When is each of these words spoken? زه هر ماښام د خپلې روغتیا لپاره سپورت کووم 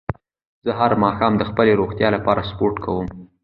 زه 0.65 0.71
هر 0.79 0.91
ماښام 1.03 1.33
د 1.37 1.43
خپلې 1.49 1.71
روغتیا 1.81 2.07
لپاره 2.15 2.47
سپورت 2.49 2.75
کووم 2.85 3.07